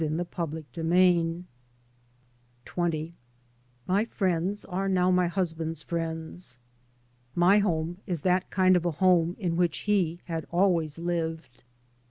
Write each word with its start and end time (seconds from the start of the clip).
[i6o] 0.01 0.07
3 0.07 0.17
by 0.17 0.45
Google 0.73 1.45
CHAPTER 2.65 2.73
XX 2.73 3.13
MY 3.85 4.05
friends 4.05 4.65
are 4.65 4.89
now 4.89 5.11
my 5.11 5.27
husband's 5.27 5.83
friends. 5.83 6.57
My 7.35 7.59
home 7.59 7.99
is 8.07 8.21
that 8.21 8.49
kind 8.49 8.75
of 8.75 8.83
a 8.83 8.91
home 8.97 9.35
in 9.37 9.55
which 9.57 9.81
he 9.85 10.19
has 10.25 10.43
always 10.51 10.97
lived. 10.97 11.63